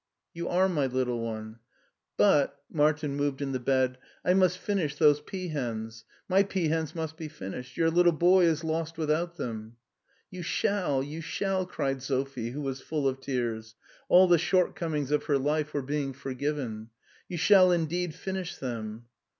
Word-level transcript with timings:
"You 0.33 0.49
are 0.49 0.67
my 0.67 0.87
little 0.87 1.19
one."" 1.23 1.59
But 2.17 2.59
"—Martin 2.81 3.15
moved 3.15 3.39
in 3.39 3.51
the 3.51 3.59
bed 3.59 3.99
—*' 4.17 4.25
I 4.25 4.33
must 4.33 4.57
finish 4.57 4.95
those 4.95 5.21
peahens. 5.21 6.05
My 6.27 6.41
peahens 6.41 6.95
must 6.95 7.17
be 7.17 7.27
finished. 7.27 7.77
Your 7.77 7.91
little 7.91 8.11
boy 8.11 8.45
is 8.45 8.63
lost 8.63 8.97
without 8.97 9.35
them."" 9.37 9.75
You 10.31 10.41
shall, 10.41 11.03
you 11.03 11.21
shall," 11.21 11.67
cried 11.67 12.01
Sophie, 12.01 12.49
who 12.49 12.61
was 12.61 12.81
full 12.81 13.07
of 13.07 13.21
tears. 13.21 13.75
All 14.09 14.27
the 14.27 14.39
shortcomings 14.39 15.11
of 15.11 15.25
her 15.25 15.37
life 15.37 15.71
were 15.71 15.83
being 15.83 16.13
forgiven." 16.13 16.89
You 17.29 17.37
shall 17.37 17.71
indeed 17.71 18.15
finish 18.15 18.57
them." 18.57 19.05